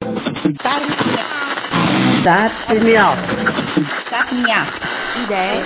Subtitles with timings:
[0.00, 0.84] Start
[2.18, 3.18] Start me up.
[4.06, 4.68] Start me up.
[5.16, 5.64] Idee.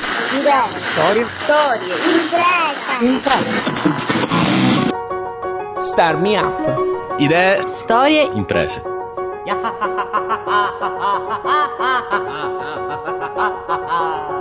[0.92, 1.26] Storie.
[1.42, 1.95] Storie.
[3.01, 3.61] Impresa.
[5.80, 7.19] Star Me Up.
[7.19, 8.22] Idee, Storie.
[8.32, 8.82] imprese.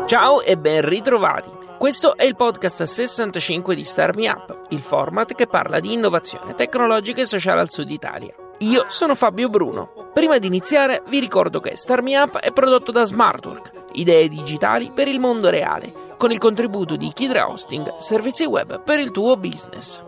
[0.05, 1.49] Ciao e ben ritrovati.
[1.77, 6.53] Questo è il podcast 65 di Star Me Up, il format che parla di innovazione
[6.53, 8.33] tecnologica e sociale al sud Italia.
[8.61, 10.11] Io sono Fabio Bruno.
[10.13, 14.91] Prima di iniziare vi ricordo che Star Me Up è prodotto da Smartwork, idee digitali
[14.93, 19.37] per il mondo reale, con il contributo di Kidra Hosting, servizi web per il tuo
[19.37, 20.03] business.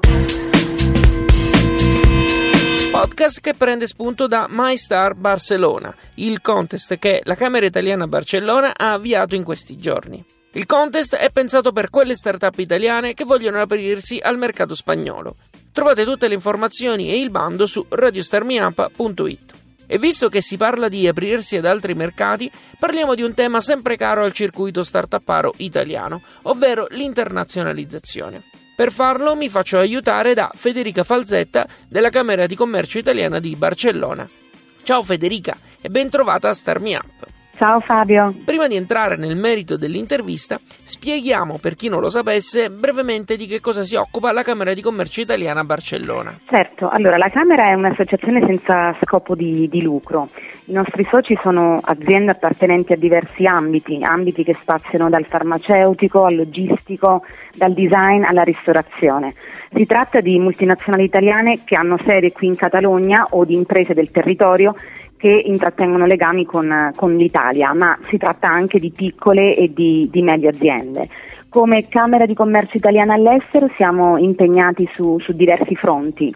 [2.91, 8.91] Podcast che prende spunto da MyStar Barcellona, il contest che la Camera Italiana Barcellona ha
[8.91, 10.21] avviato in questi giorni.
[10.51, 15.37] Il contest è pensato per quelle start-up italiane che vogliono aprirsi al mercato spagnolo.
[15.73, 19.53] Trovate tutte le informazioni e il bando su radiostarmiup.it.
[19.87, 23.97] E visto che si parla di aprirsi ad altri mercati, parliamo di un tema sempre
[23.97, 28.41] caro al circuito startuparo italiano, ovvero l'internazionalizzazione.
[28.75, 34.27] Per farlo mi faccio aiutare da Federica Falzetta della Camera di Commercio Italiana di Barcellona.
[34.83, 37.40] Ciao Federica e ben trovata a Star Me Up.
[37.61, 38.33] Ciao Fabio.
[38.43, 43.59] Prima di entrare nel merito dell'intervista, spieghiamo per chi non lo sapesse brevemente di che
[43.59, 46.39] cosa si occupa la Camera di Commercio Italiana a Barcellona.
[46.49, 50.27] Certo, allora la Camera è un'associazione senza scopo di, di lucro.
[50.65, 56.37] I nostri soci sono aziende appartenenti a diversi ambiti, ambiti che spaziano dal farmaceutico al
[56.37, 59.35] logistico, dal design alla ristorazione.
[59.71, 64.09] Si tratta di multinazionali italiane che hanno sede qui in Catalogna o di imprese del
[64.09, 64.73] territorio
[65.21, 70.23] che intrattengono legami con, con l'Italia, ma si tratta anche di piccole e di, di
[70.23, 71.07] medie aziende.
[71.47, 76.33] Come Camera di Commercio Italiana all'estero siamo impegnati su, su diversi fronti.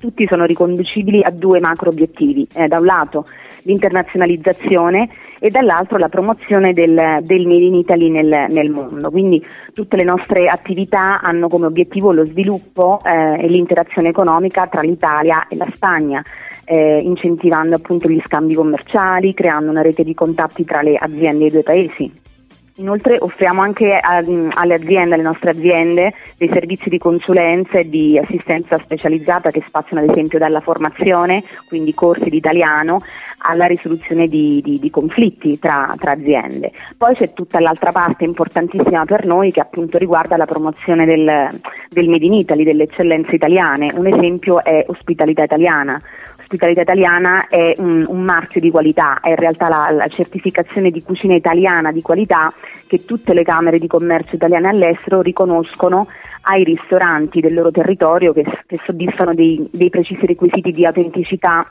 [0.00, 2.44] Tutti sono riconducibili a due macro obiettivi.
[2.54, 3.24] Eh, da un lato
[3.62, 9.10] l'internazionalizzazione e dall'altro la promozione del, del Made in Italy nel, nel, mondo.
[9.10, 14.80] Quindi tutte le nostre attività hanno come obiettivo lo sviluppo eh, e l'interazione economica tra
[14.80, 16.24] l'Italia e la Spagna.
[16.70, 21.50] Eh, incentivando appunto gli scambi commerciali, creando una rete di contatti tra le aziende dei
[21.50, 22.12] due paesi.
[22.78, 28.78] Inoltre offriamo anche alle aziende, alle nostre aziende, dei servizi di consulenza e di assistenza
[28.78, 33.02] specializzata che spaziano ad esempio dalla formazione, quindi corsi di italiano,
[33.38, 36.70] alla risoluzione di, di, di conflitti tra, tra, aziende.
[36.96, 41.48] Poi c'è tutta l'altra parte importantissima per noi che appunto riguarda la promozione del,
[41.88, 43.90] del Made in Italy, delle eccellenze italiane.
[43.94, 46.00] Un esempio è ospitalità italiana
[46.48, 51.02] l'ospitalità italiana è un, un, marchio di qualità, è in realtà la, la, certificazione di
[51.02, 52.50] cucina italiana di qualità
[52.86, 56.08] che tutte le camere di commercio italiane all'estero riconoscono
[56.42, 61.68] ai ristoranti del loro territorio che, che soddisfano dei, dei, precisi requisiti di autenticità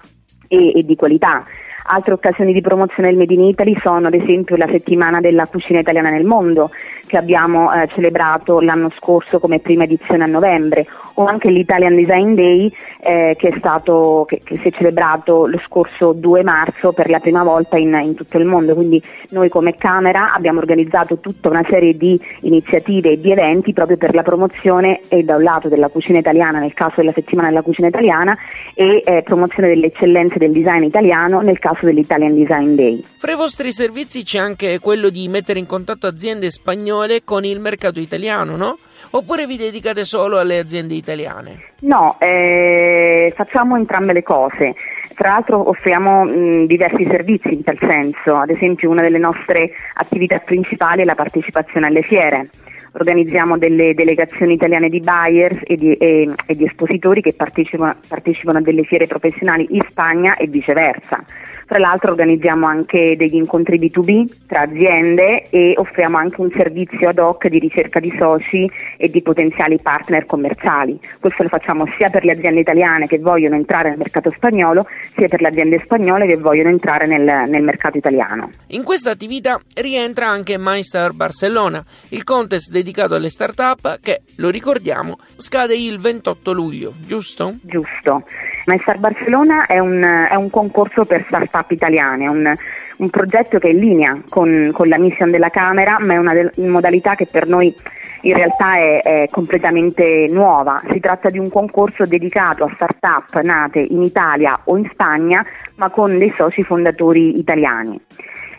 [0.48, 1.44] e, e di qualità.
[1.90, 5.80] Altre occasioni di promozione del Made in Italy sono ad esempio la settimana della cucina
[5.80, 6.70] italiana nel mondo
[7.06, 12.34] che abbiamo eh, celebrato l'anno scorso come prima edizione a novembre o anche l'Italian Design
[12.34, 17.20] Day eh, che, stato, che, che, si è celebrato lo scorso 2 marzo per la
[17.20, 18.76] prima volta in, in, tutto il mondo.
[18.76, 23.98] Quindi noi come Camera abbiamo organizzato tutta una serie di iniziative e di eventi proprio
[23.98, 27.62] per la promozione e da un lato della cucina italiana nel caso della settimana della
[27.62, 28.38] cucina italiana
[28.76, 33.04] e eh, promozione delle eccellenze del design italiano nel caso dell'Italian Design Day.
[33.18, 37.60] Fra i vostri servizi c'è anche quello di mettere in contatto aziende spagnole con il
[37.60, 38.78] mercato italiano, no?
[39.12, 41.74] Oppure vi dedicate solo alle aziende italiane?
[41.82, 44.76] No, eh, facciamo entrambe le cose.
[45.16, 50.38] Tra l'altro offriamo mh, diversi servizi in tal senso, ad esempio una delle nostre attività
[50.40, 52.50] principali è la partecipazione alle fiere
[52.94, 58.60] organizziamo delle delegazioni italiane di buyers e di, e, e di espositori che partecipano, partecipano,
[58.60, 61.24] a delle fiere professionali in Spagna e viceversa.
[61.68, 67.20] Tra l'altro organizziamo anche degli incontri B2B tra aziende e offriamo anche un servizio ad
[67.20, 70.98] hoc di ricerca di soci e di potenziali partner commerciali.
[71.20, 75.28] Questo lo facciamo sia per le aziende italiane che vogliono entrare nel mercato spagnolo, sia
[75.28, 78.50] per le aziende spagnole che vogliono entrare nel, nel mercato italiano.
[78.68, 85.18] In questa attività rientra anche MyStar Barcellona, il contest dedicato alle start-up che, lo ricordiamo,
[85.36, 87.56] scade il 28 luglio, giusto?
[87.62, 88.24] Giusto.
[88.66, 92.54] MyStar Barcellona è un, è un concorso per start-up italiane, un,
[92.98, 96.34] un progetto che è in linea con, con, la mission della Camera, ma è una
[96.34, 97.74] de- modalità che per noi
[98.22, 100.82] in realtà è, è, completamente nuova.
[100.92, 105.46] Si tratta di un concorso dedicato a start-up nate in Italia o in Spagna,
[105.76, 108.00] ma con dei soci fondatori italiani.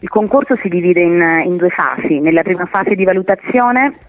[0.00, 2.20] Il concorso si divide in, in due fasi.
[2.20, 4.07] Nella prima fase di valutazione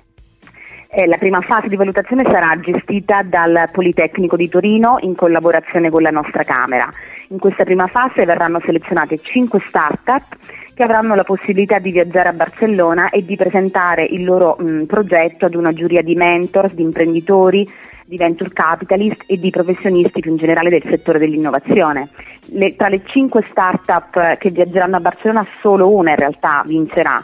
[0.91, 6.01] Eh, la prima fase di valutazione sarà gestita dal Politecnico di Torino in collaborazione con
[6.01, 6.91] la nostra Camera.
[7.27, 10.35] In questa prima fase verranno selezionate 5 start-up
[10.73, 15.45] che avranno la possibilità di viaggiare a Barcellona e di presentare il loro mh, progetto
[15.45, 17.69] ad una giuria di mentors, di imprenditori,
[18.03, 22.09] di venture capitalist e di professionisti più in generale del settore dell'innovazione.
[22.53, 27.23] Le, tra le 5 start-up che viaggeranno a Barcellona solo una in realtà vincerà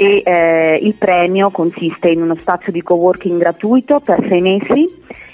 [0.00, 4.88] e eh, il premio consiste in uno spazio di coworking gratuito per sei mesi,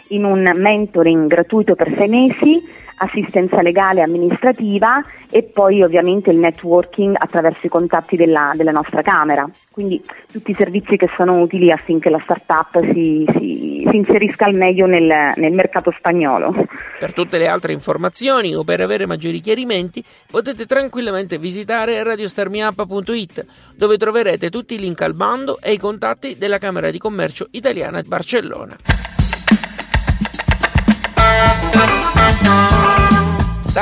[0.09, 2.63] in un mentoring gratuito per sei mesi,
[2.99, 9.03] assistenza legale e amministrativa e poi ovviamente il networking attraverso i contatti della, della nostra
[9.03, 9.49] Camera.
[9.71, 14.55] Quindi tutti i servizi che sono utili affinché la startup si, si, si inserisca al
[14.55, 16.55] meglio nel, nel mercato spagnolo.
[16.99, 23.45] Per tutte le altre informazioni o per avere maggiori chiarimenti potete tranquillamente visitare radiostarmiup.it
[23.75, 28.01] dove troverete tutti i link al bando e i contatti della Camera di Commercio italiana
[28.01, 29.26] di Barcellona.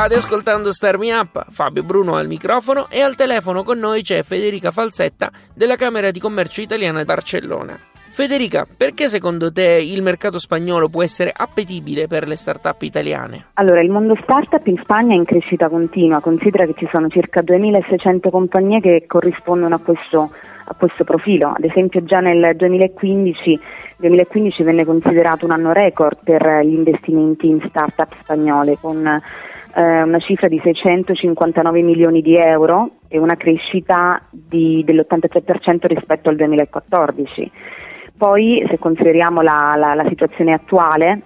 [0.04, 4.22] State ascoltando Star Me Up, Fabio Bruno al microfono e al telefono con noi c'è
[4.22, 7.78] Federica Falsetta della Camera di Commercio Italiana di Barcellona.
[8.10, 13.46] Federica, perché secondo te il mercato spagnolo può essere appetibile per le start-up italiane?
[13.54, 17.40] Allora, il mondo startup in Spagna è in crescita continua, considera che ci sono circa
[17.40, 20.32] 2600 compagnie che corrispondono a questo,
[20.66, 21.54] a questo profilo.
[21.56, 23.60] Ad esempio già nel 2015
[23.96, 29.22] 2015 venne considerato un anno record per gli investimenti in start-up spagnole con
[29.74, 36.36] eh, una cifra di 659 milioni di euro e una crescita di, dell'83% rispetto al
[36.36, 37.50] 2014.
[38.16, 41.22] Poi se consideriamo la, la, la situazione attuale,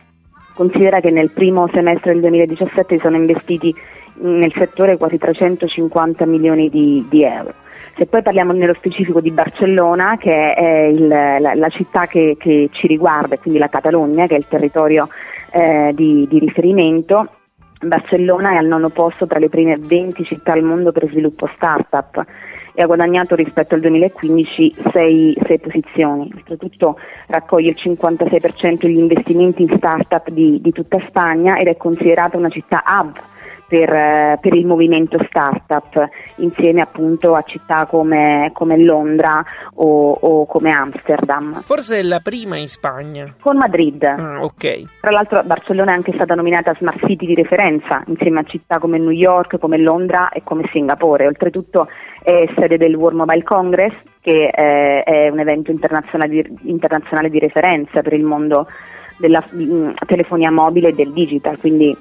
[0.54, 3.74] considera che nel primo semestre del 2017 sono investiti
[4.20, 7.54] nel settore quasi 350 milioni di, di euro.
[7.96, 12.68] Se poi parliamo nello specifico di Barcellona, che è il, la, la, città che, che,
[12.72, 15.08] ci riguarda, quindi la Catalogna, che è il territorio
[15.50, 17.37] eh, di, di, riferimento,
[17.80, 22.24] Barcellona è al nono posto tra le prime 20 città al mondo per sviluppo startup
[22.74, 26.30] e ha guadagnato rispetto al 2015 6, posizioni.
[26.34, 32.36] Oltretutto raccoglie il 56% degli investimenti in startup di, di tutta Spagna ed è considerata
[32.36, 33.16] una città hub
[33.68, 39.44] per, eh, per, il movimento startup insieme appunto a città come, come Londra
[39.74, 41.60] o, o, come Amsterdam.
[41.62, 43.34] Forse è la prima in Spagna.
[43.38, 44.02] Con Madrid.
[44.02, 45.00] Ah, ok.
[45.00, 48.98] Tra l'altro Barcellona è anche stata nominata Smart City di referenza insieme a città come
[48.98, 51.26] New York, come Londra e come Singapore.
[51.26, 51.88] Oltretutto
[52.22, 57.38] è sede del World Mobile Congress che eh, è un evento internazionale di, internazionale di
[57.38, 58.66] referenza per il mondo
[59.18, 61.96] della mh, mm, telefonia mobile e del digital, quindi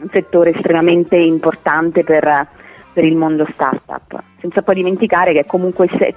[0.00, 2.46] un settore estremamente importante per,
[2.92, 6.14] per il mondo startup, senza poi dimenticare che è comunque se-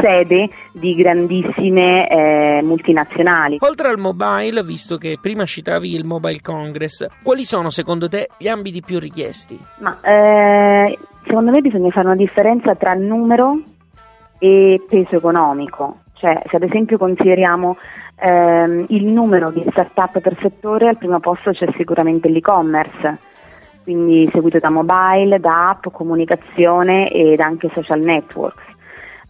[0.00, 3.58] sede di grandissime eh, multinazionali.
[3.60, 8.48] Oltre al mobile, visto che prima citavi il Mobile Congress, quali sono secondo te gli
[8.48, 9.58] ambiti più richiesti?
[9.78, 13.60] Ma, eh, secondo me bisogna fare una differenza tra numero
[14.38, 15.98] e peso economico.
[16.14, 17.76] Cioè, se ad esempio consideriamo
[18.22, 23.18] ehm, il numero di start-up per settore, al primo posto c'è sicuramente l'e-commerce,
[23.82, 28.62] quindi seguito da mobile, da app, comunicazione ed anche social networks.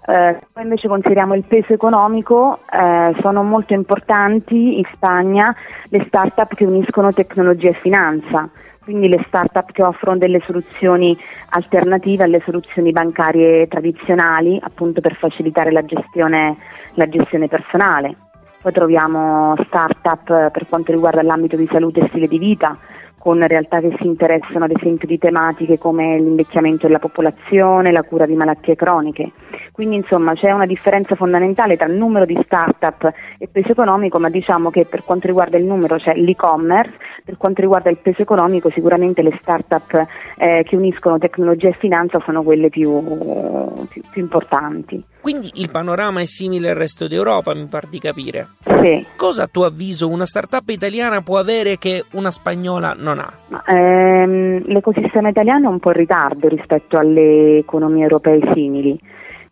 [0.04, 5.54] Eh, poi invece consideriamo il peso economico, eh, sono molto importanti in Spagna
[5.84, 8.48] le start-up che uniscono tecnologia e finanza,
[8.82, 11.16] quindi le start-up che offrono delle soluzioni
[11.50, 16.56] alternative alle soluzioni bancarie tradizionali, appunto per facilitare la gestione,
[16.94, 18.17] la gestione personale.
[18.62, 22.78] Poi troviamo start-up per quanto riguarda l'ambito di salute e stile di vita,
[23.22, 28.26] con realtà che si interessano ad esempio di tematiche come l'invecchiamento della popolazione, la cura
[28.26, 29.31] di malattie croniche.
[29.70, 34.29] Quindi insomma c'è una differenza fondamentale tra il numero di start-up e peso economico, ma
[34.29, 38.70] diciamo che per quanto riguarda il numero c'è l'e-commerce, per quanto riguarda il peso economico
[38.70, 40.05] sicuramente le start-up
[40.36, 45.00] eh, che uniscono tecnologia e finanza sono quelle più, più, più importanti.
[45.22, 48.48] Quindi il panorama è simile al resto d'Europa, mi pare di capire.
[48.64, 49.06] Sì.
[49.14, 53.32] Cosa a tuo avviso una startup italiana può avere che una spagnola non ha?
[53.48, 58.98] Ma, ehm, l'ecosistema italiano è un po' in ritardo rispetto alle economie europee simili,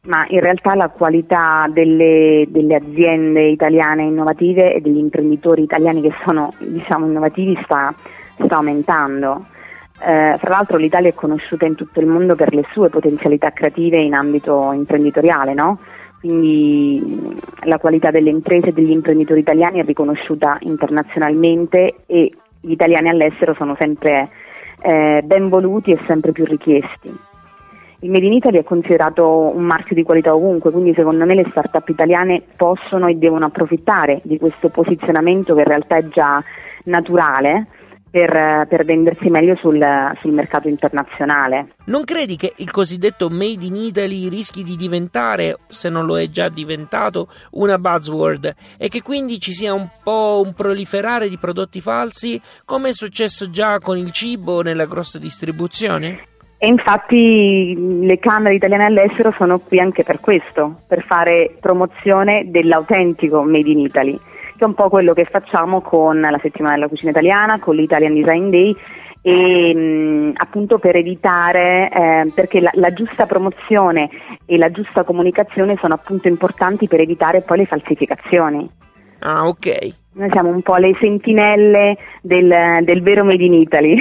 [0.02, 6.12] ma in realtà la qualità delle, delle aziende italiane innovative e degli imprenditori italiani che
[6.24, 7.94] sono diciamo, innovativi sta,
[8.42, 9.44] sta aumentando.
[10.02, 13.98] Eh, fra l'altro l'Italia è conosciuta in tutto il mondo per le sue potenzialità creative
[13.98, 15.78] in ambito imprenditoriale, no?
[16.20, 23.08] quindi la qualità delle imprese e degli imprenditori italiani è riconosciuta internazionalmente e gli italiani
[23.08, 24.28] all'estero sono sempre
[24.82, 27.28] eh, ben voluti e sempre più richiesti.
[28.02, 31.46] Il Made in Italy è considerato un marchio di qualità ovunque, quindi secondo me le
[31.50, 36.42] start-up italiane possono e devono approfittare di questo posizionamento che in realtà è già
[36.84, 37.66] naturale
[38.10, 39.78] per, per vendersi meglio sul,
[40.20, 41.74] sul, mercato internazionale.
[41.84, 46.28] Non credi che il cosiddetto Made in Italy rischi di diventare, se non lo è
[46.28, 51.80] già diventato, una buzzword e che quindi ci sia un po' un proliferare di prodotti
[51.80, 56.26] falsi come è successo già con il cibo nella grossa distribuzione?
[56.62, 63.42] E infatti le Camere italiane all'estero sono qui anche per questo, per fare promozione dell'autentico
[63.42, 64.20] Made in Italy
[64.60, 68.12] che è un po' quello che facciamo con la settimana della cucina italiana, con l'Italian
[68.12, 68.76] Design Day
[69.22, 74.10] e mh, appunto per evitare eh, perché la, la, giusta promozione
[74.44, 78.68] e la giusta comunicazione sono appunto importanti per evitare poi le falsificazioni.
[79.20, 79.94] Ah, ok.
[80.12, 83.96] Noi siamo un po' le sentinelle del, del vero Made in Italy.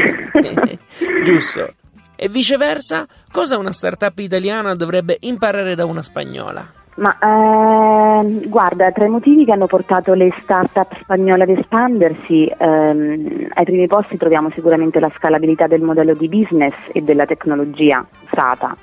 [1.23, 1.73] Giusto.
[2.17, 6.78] E viceversa, cosa una startup italiana dovrebbe imparare da una spagnola?
[6.99, 13.47] Ma eh, guarda, tra i motivi che hanno portato le start-up spagnole ad espandersi, ehm,
[13.53, 18.75] ai primi posti troviamo sicuramente la scalabilità del modello di business e della tecnologia usata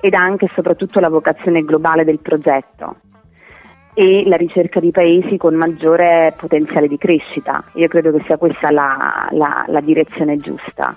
[0.00, 2.96] ed anche e soprattutto la vocazione globale del progetto
[3.92, 7.62] e la ricerca di paesi con maggiore potenziale di crescita.
[7.74, 10.96] Io credo che sia questa la, la, la direzione giusta.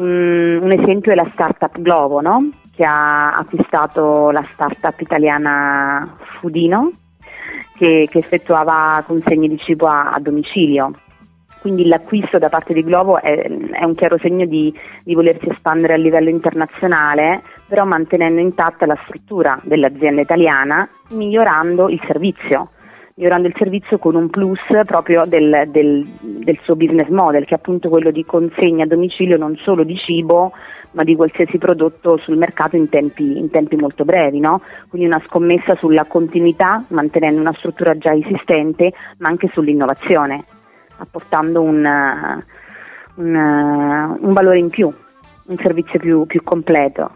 [0.00, 2.50] Mm, un esempio è la startup Globo, no?
[2.78, 6.92] Che ha acquistato la startup italiana Fudino
[7.74, 10.92] che, che effettuava consegne di cibo a, a, domicilio.
[11.60, 15.94] Quindi l'acquisto da parte di Globo è, è un chiaro segno di, di, volersi espandere
[15.94, 22.70] a livello internazionale, però mantenendo intatta la struttura dell'azienda italiana, migliorando il servizio
[23.18, 27.58] migliorando il servizio con un plus proprio del, del, del, suo business model, che è
[27.58, 30.52] appunto quello di consegna a domicilio non solo di cibo,
[30.92, 34.40] ma di qualsiasi prodotto sul mercato in tempi, in tempi molto brevi.
[34.40, 34.60] No?
[34.88, 40.44] Quindi una scommessa sulla continuità, mantenendo una struttura già esistente, ma anche sull'innovazione,
[40.98, 41.84] apportando un,
[43.14, 43.34] un,
[44.20, 44.92] un valore in più,
[45.46, 47.10] un servizio più, più completo.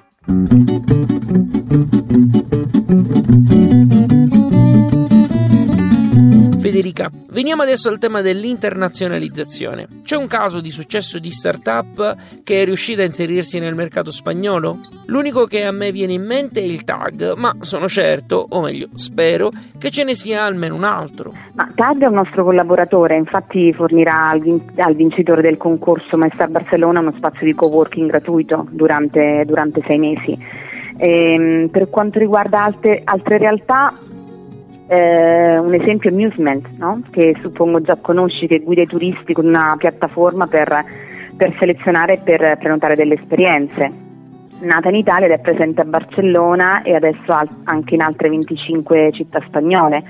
[6.61, 9.89] Federica, veniamo adesso al tema dell'internazionalizzazione.
[10.05, 14.79] C'è un caso di successo di startup che è riuscita a inserirsi nel mercato spagnolo?
[15.07, 18.89] L'unico che a me viene in mente è il TAG, ma sono certo, o meglio
[18.95, 21.33] spero, che ce ne sia almeno un altro.
[21.55, 26.49] Ma TAG è un nostro collaboratore, infatti fornirà al, vin- al vincitore del concorso Maestar
[26.49, 30.39] Barcellona uno spazio di co-working gratuito durante, durante sei mesi.
[30.97, 33.93] E, ehm, per quanto riguarda altre, altre realtà,
[34.87, 37.03] eh, un esempio è Musement, no?
[37.11, 40.85] che suppongo già conosci, che guida i turisti con una piattaforma per,
[41.37, 43.91] per selezionare e per prenotare delle esperienze.
[44.61, 47.33] Nata in Italia ed è presente a Barcellona e adesso
[47.65, 50.03] anche in altre 25 città spagnole.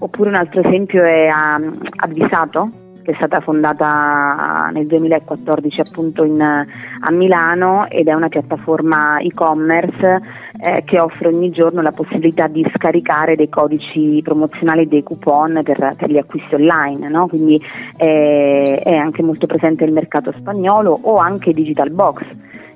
[0.00, 1.54] Oppure un altro esempio è a
[1.96, 2.68] Advisato,
[3.04, 10.20] che è stata fondata nel 2014 appunto in, a Milano ed è una piattaforma e-commerce
[10.58, 15.94] eh, che offre ogni giorno la possibilità di scaricare dei codici promozionali, dei coupon per,
[15.96, 17.28] per gli acquisti online, no?
[17.28, 17.60] quindi
[17.98, 22.22] eh, è anche molto presente nel mercato spagnolo o anche Digital Box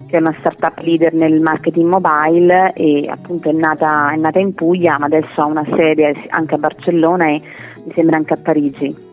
[0.06, 4.54] che è una startup leader nel marketing mobile e appunto è nata, è nata in
[4.54, 7.42] Puglia ma adesso ha una sede anche a Barcellona e
[7.84, 9.07] mi sembra anche a Parigi.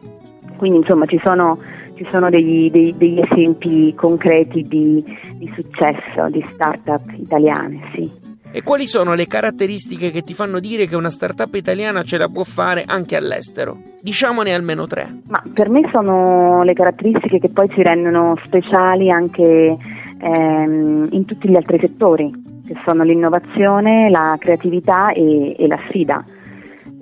[0.58, 1.60] Quindi insomma ci sono,
[1.96, 5.04] ci sono degli, dei, degli, esempi concreti di,
[5.36, 8.24] di successo di start-up italiane, sì.
[8.52, 12.30] E quali sono le caratteristiche che ti fanno dire che una startup italiana ce la
[12.30, 13.76] può fare anche all'estero?
[14.02, 15.24] Diciamone almeno tre.
[15.28, 19.76] Ma per me sono le caratteristiche che poi ci rendono speciali anche
[20.22, 22.32] ehm, in tutti gli altri settori,
[22.66, 26.24] che sono l'innovazione, la creatività e, e la sfida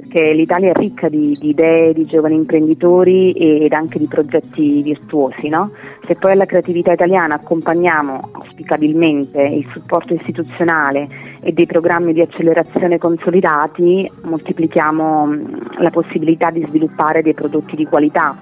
[0.03, 5.47] perché l'Italia è ricca di, di idee, di giovani imprenditori ed anche di progetti virtuosi.
[5.47, 5.71] No?
[6.05, 11.07] Se poi alla creatività italiana accompagniamo auspicabilmente il supporto istituzionale
[11.41, 15.29] e dei programmi di accelerazione consolidati, moltiplichiamo
[15.77, 18.35] la possibilità di sviluppare dei prodotti di qualità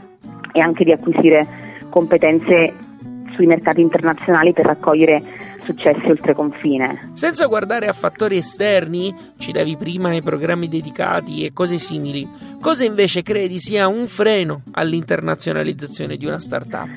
[0.51, 1.47] e anche di acquisire
[1.89, 2.73] competenze
[3.33, 5.21] sui mercati internazionali per raccogliere
[5.63, 7.11] successi oltre confine.
[7.13, 12.27] Senza guardare a fattori esterni, ci davi prima ai programmi dedicati e cose simili,
[12.59, 16.89] cosa invece credi sia un freno all'internazionalizzazione di una startup?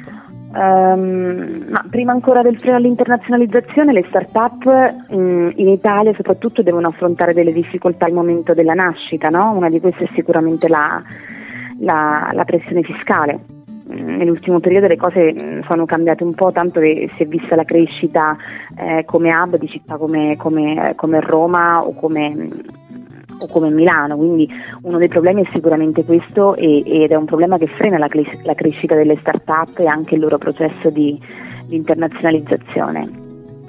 [0.55, 4.65] Um, ma prima ancora del freno all'internazionalizzazione, le start-up
[5.09, 9.53] in, in Italia soprattutto devono affrontare delle difficoltà al momento della nascita, no?
[9.53, 11.03] una di queste è sicuramente la,
[11.81, 13.54] la, la pressione fiscale
[13.87, 17.65] nell'ultimo periodo le cose mm, sono cambiate un po', tanto che si è vista la
[17.65, 18.37] crescita
[18.77, 22.49] eh, come hub di città come, come, come Roma o come, mm,
[23.39, 24.49] o come Milano, quindi
[24.83, 28.09] uno dei problemi è sicuramente questo e, ed è un problema che frena la,
[28.43, 31.19] la crescita delle start-up e anche il loro processo di,
[31.67, 33.23] di internazionalizzazione.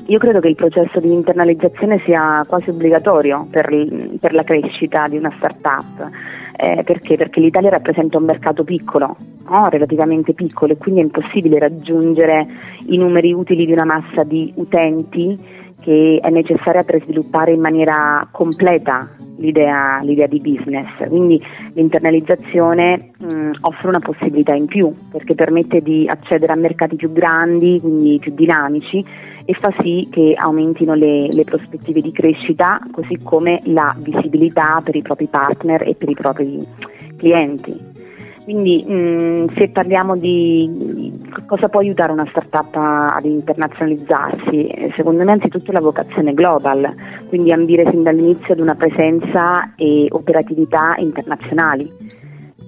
[0.08, 3.68] Io credo che il processo di internalizzazione sia quasi obbligatorio per,
[4.20, 6.10] per la crescita di una start-up.
[6.58, 7.18] Eh, perché?
[7.18, 9.18] Perché l'Italia rappresenta un mercato piccolo,
[9.50, 9.68] no?
[9.70, 12.48] relativamente piccolo, e quindi è impossibile raggiungere
[12.88, 15.38] i numeri utili di una massa di utenti
[15.82, 20.88] che è necessaria per sviluppare in maniera completa l'idea, l'idea di business.
[21.08, 21.42] Quindi
[21.74, 27.80] l'internalizzazione mh, offre una possibilità in più perché permette di accedere a mercati più grandi,
[27.80, 29.04] quindi più dinamici
[29.46, 34.96] e fa sì che aumentino le, le, prospettive di crescita, così come la visibilità per
[34.96, 36.66] i propri partner e per i propri
[37.16, 37.95] clienti.
[38.46, 41.12] Quindi mh, se parliamo di
[41.46, 46.94] cosa può aiutare una startup ad internazionalizzarsi, eh, secondo me anzitutto la vocazione global,
[47.28, 52.14] quindi ambire sin dall'inizio ad una presenza e operatività internazionali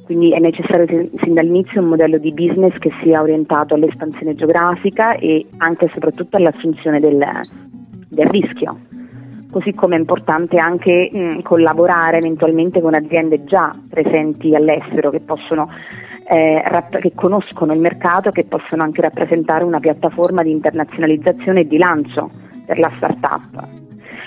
[0.07, 5.45] quindi è necessario sin dall'inizio un modello di business che sia orientato all'espansione geografica e
[5.57, 7.21] anche e soprattutto all'assunzione del,
[8.07, 8.86] del rischio.
[9.57, 15.67] Così come è importante anche mh, collaborare eventualmente con aziende già presenti all'estero che, possono,
[16.29, 21.61] eh, rapp- che conoscono il mercato e che possono anche rappresentare una piattaforma di internazionalizzazione
[21.61, 22.29] e di lancio
[22.67, 23.67] per la start-up.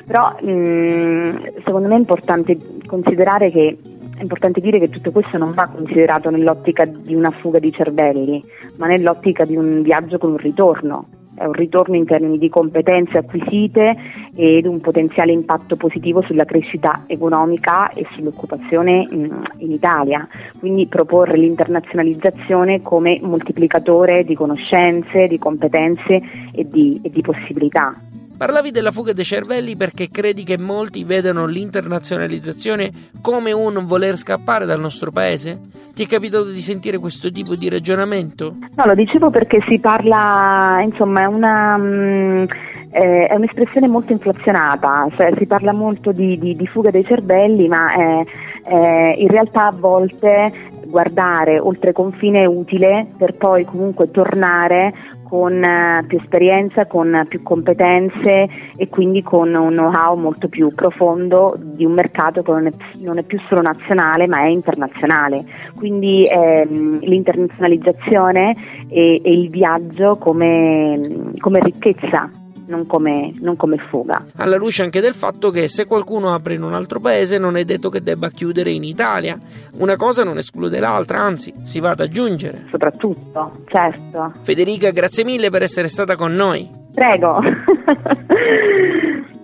[0.05, 3.79] Però mh, secondo me è importante considerare che
[4.17, 8.45] è importante dire che tutto questo non va considerato nell'ottica di una fuga di cervelli,
[8.79, 11.07] ma nell'ottica di un viaggio con un ritorno.
[11.41, 13.97] Un ritorno in termini di competenze acquisite
[14.35, 20.29] ed un potenziale impatto positivo sulla crescita economica e sull'occupazione in, in Italia.
[20.59, 26.21] Quindi proporre l'internazionalizzazione come moltiplicatore di conoscenze, di competenze
[26.53, 27.95] e di, e di possibilità.
[28.41, 34.65] Parlavi della fuga dei cervelli perché credi che molti vedano l'internazionalizzazione come un voler scappare
[34.65, 35.61] dal nostro paese?
[35.93, 38.55] Ti è capitato di sentire questo tipo di ragionamento?
[38.77, 41.77] No, lo dicevo perché si parla, insomma, è una...
[41.77, 42.45] Mm,
[42.93, 47.69] eh, è un'espressione molto inflazionata, cioè si parla molto di, di, di fuga dei cervelli,
[47.69, 48.27] ma eh,
[48.65, 50.53] eh, in realtà a volte
[50.91, 54.93] guardare oltre confine è utile per poi comunque tornare
[55.31, 61.55] con eh, più esperienza, con più competenze e quindi con un know-how molto più profondo
[61.57, 65.45] di un mercato che non è, non è più solo nazionale ma è internazionale.
[65.77, 68.57] Quindi ehm, l'internazionalizzazione
[68.89, 72.29] e, e, il viaggio come, come ricchezza
[72.71, 74.25] non come, non come, fuga.
[74.37, 77.65] Alla luce anche del fatto che se qualcuno apre in un altro paese non è
[77.65, 79.39] detto che debba chiudere in Italia.
[79.79, 82.67] Una cosa non esclude l'altra, anzi, si va ad aggiungere.
[82.71, 84.33] Soprattutto, certo.
[84.43, 86.71] Federica, grazie mille per essere stata con noi.
[86.95, 87.41] Prego.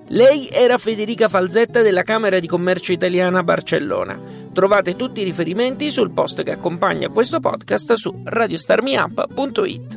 [0.08, 4.16] Lei era Federica Falzetta della Camera di Commercio Italiana a Barcellona.
[4.52, 9.95] Trovate tutti i riferimenti sul post che accompagna questo podcast su radiostarmiup.it.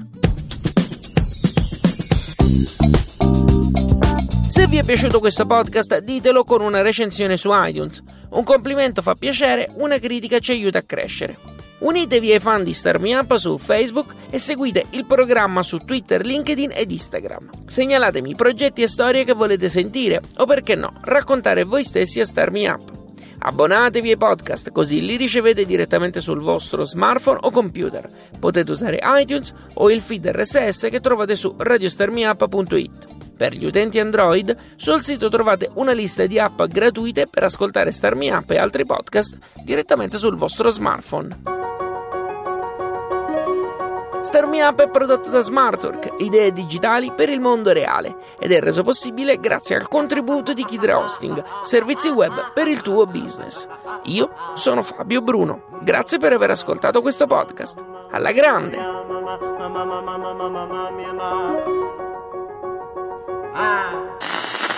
[4.79, 8.01] è piaciuto questo podcast ditelo con una recensione su iTunes.
[8.29, 11.37] Un complimento fa piacere, una critica ci aiuta a crescere.
[11.79, 16.25] Unitevi ai fan di Star Me Up su Facebook e seguite il programma su Twitter,
[16.25, 17.49] LinkedIn ed Instagram.
[17.65, 22.49] Segnalatemi progetti e storie che volete sentire o perché no, raccontare voi stessi a Star
[22.49, 22.89] Me Up.
[23.39, 28.09] Abbonatevi ai podcast così li ricevete direttamente sul vostro smartphone o computer.
[28.39, 33.18] Potete usare iTunes o il feed RSS che trovate su radiostarmiup.it.
[33.39, 38.13] Per gli utenti Android, sul sito trovate una lista di app gratuite per ascoltare Star
[38.13, 41.29] Me Up e altri podcast direttamente sul vostro smartphone.
[44.19, 48.59] Star Me Up è prodotto da Smartwork, idee digitali per il mondo reale, ed è
[48.59, 53.65] reso possibile grazie al contributo di Kidra Hosting, servizi web per il tuo business.
[54.03, 57.81] Io sono Fabio Bruno, grazie per aver ascoltato questo podcast.
[58.11, 58.77] Alla grande!
[63.61, 64.68] Ah.